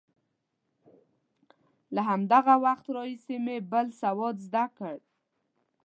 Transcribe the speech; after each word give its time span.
له 1.93 2.01
هماغه 2.09 2.55
وخته 2.65 2.89
راهیسې 2.97 3.35
مې 3.45 3.57
بل 3.71 3.87
سواد 4.01 4.35
زده 4.47 4.65
کړ. 4.77 4.95